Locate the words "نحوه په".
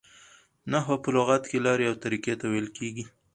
0.71-1.09